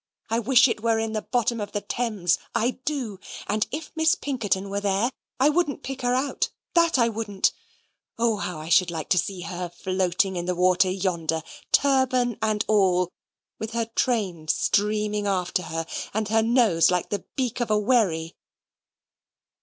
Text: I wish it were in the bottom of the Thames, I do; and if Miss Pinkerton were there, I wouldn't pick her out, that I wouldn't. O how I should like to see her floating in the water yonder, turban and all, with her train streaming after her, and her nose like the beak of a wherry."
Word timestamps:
I 0.31 0.39
wish 0.39 0.67
it 0.67 0.81
were 0.81 0.97
in 0.97 1.11
the 1.13 1.21
bottom 1.21 1.61
of 1.61 1.73
the 1.73 1.81
Thames, 1.81 2.39
I 2.55 2.79
do; 2.85 3.19
and 3.45 3.67
if 3.69 3.91
Miss 3.95 4.15
Pinkerton 4.15 4.67
were 4.71 4.79
there, 4.81 5.11
I 5.39 5.49
wouldn't 5.49 5.83
pick 5.83 6.01
her 6.01 6.15
out, 6.15 6.49
that 6.73 6.97
I 6.97 7.07
wouldn't. 7.07 7.51
O 8.17 8.37
how 8.37 8.57
I 8.57 8.67
should 8.67 8.89
like 8.89 9.09
to 9.09 9.19
see 9.19 9.41
her 9.41 9.69
floating 9.69 10.35
in 10.37 10.47
the 10.47 10.55
water 10.55 10.89
yonder, 10.89 11.43
turban 11.71 12.39
and 12.41 12.65
all, 12.67 13.11
with 13.59 13.73
her 13.73 13.85
train 13.93 14.47
streaming 14.47 15.27
after 15.27 15.61
her, 15.61 15.85
and 16.15 16.29
her 16.29 16.41
nose 16.41 16.89
like 16.89 17.09
the 17.11 17.25
beak 17.35 17.59
of 17.59 17.69
a 17.69 17.77
wherry." 17.77 18.33